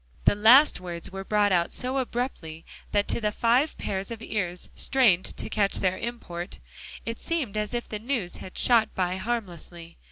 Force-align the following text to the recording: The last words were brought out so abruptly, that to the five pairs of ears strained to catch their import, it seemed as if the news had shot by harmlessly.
The 0.25 0.33
last 0.33 0.79
words 0.79 1.11
were 1.11 1.23
brought 1.23 1.51
out 1.51 1.71
so 1.71 1.99
abruptly, 1.99 2.65
that 2.91 3.07
to 3.09 3.21
the 3.21 3.31
five 3.31 3.77
pairs 3.77 4.09
of 4.09 4.23
ears 4.23 4.67
strained 4.73 5.25
to 5.37 5.47
catch 5.47 5.75
their 5.75 5.99
import, 5.99 6.57
it 7.05 7.19
seemed 7.19 7.55
as 7.55 7.75
if 7.75 7.87
the 7.87 7.99
news 7.99 8.37
had 8.37 8.57
shot 8.57 8.95
by 8.95 9.17
harmlessly. 9.17 9.99